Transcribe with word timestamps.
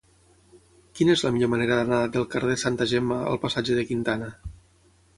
Quina 0.99 1.13
és 1.17 1.23
la 1.25 1.33
millor 1.35 1.51
manera 1.55 1.77
d'anar 1.81 2.01
del 2.17 2.27
carrer 2.33 2.51
de 2.55 2.59
Santa 2.65 2.91
Gemma 2.95 3.23
al 3.33 3.41
passatge 3.47 3.81
de 3.81 3.89
Quintana? 3.93 4.35